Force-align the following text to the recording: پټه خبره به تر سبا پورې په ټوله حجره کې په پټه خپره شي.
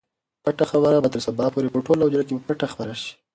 پټه 0.43 0.65
خبره 0.71 0.97
به 1.03 1.09
تر 1.13 1.19
سبا 1.27 1.45
پورې 1.53 1.67
په 1.73 1.79
ټوله 1.85 2.01
حجره 2.07 2.23
کې 2.25 2.33
په 2.37 2.43
پټه 2.47 2.65
خپره 2.73 2.93
شي. 3.01 3.11